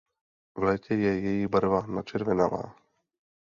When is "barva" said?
1.47-1.85